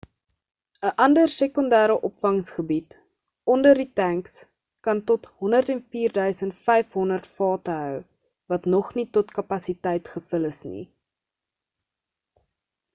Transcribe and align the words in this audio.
'n 0.87 0.91
ander 1.03 1.27
sekondêre 1.33 1.97
opvangsgebied 2.07 2.95
onder 3.55 3.75
die 3.81 3.85
tanks 4.01 4.39
kan 4.87 5.03
tot 5.11 5.29
104,500 5.49 7.29
vate 7.37 7.77
hou 7.83 7.93
wat 8.55 8.67
nog 8.77 8.87
nie 9.01 9.07
tot 9.19 9.37
kapasiteit 9.41 10.13
gevul 10.17 10.51
is 10.53 10.63
nie 10.73 10.85